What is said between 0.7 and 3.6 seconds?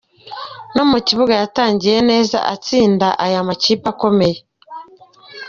No mu kibuga yatangiye neza itsinda aya